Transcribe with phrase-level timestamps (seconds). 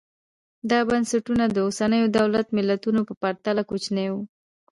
[0.69, 4.21] دا بنسټونه د اوسنیو دولت ملتونو په پرتله کوچني وو